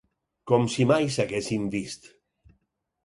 Com 0.51 0.63
si 0.75 0.87
mai 0.93 1.05
s'haguessin 1.17 1.69
vist. 1.79 2.09